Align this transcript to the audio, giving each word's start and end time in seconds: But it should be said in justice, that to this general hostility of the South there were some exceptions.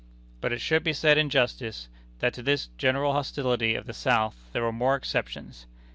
But 0.41 0.51
it 0.51 0.61
should 0.61 0.83
be 0.83 0.93
said 0.93 1.19
in 1.19 1.29
justice, 1.29 1.87
that 2.21 2.33
to 2.33 2.41
this 2.41 2.69
general 2.75 3.13
hostility 3.13 3.75
of 3.75 3.85
the 3.85 3.93
South 3.93 4.35
there 4.51 4.63
were 4.63 4.69
some 4.71 4.93
exceptions. 4.97 5.67